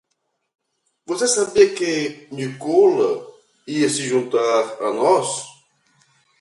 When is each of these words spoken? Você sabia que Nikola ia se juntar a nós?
Você 1.05 1.27
sabia 1.27 1.75
que 1.75 2.27
Nikola 2.31 3.23
ia 3.67 3.87
se 3.87 4.01
juntar 4.07 4.81
a 4.81 4.91
nós? 4.91 5.45